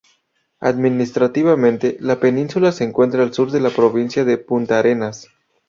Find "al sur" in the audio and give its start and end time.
3.21-3.51